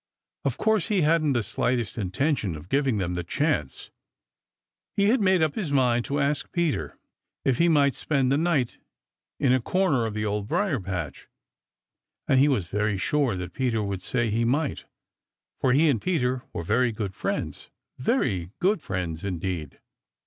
[0.43, 3.91] Of course, he hadn't the slightest intention of giving them the chance.
[4.97, 6.97] He had made up his mind to ask Peter
[7.45, 8.79] if he might spend the night
[9.39, 11.27] in a corner of the Old Briar patch,
[12.27, 14.85] and he was very sure that Peter would say he might,
[15.59, 19.79] for he and Peter are very good friends, very good friends indeed.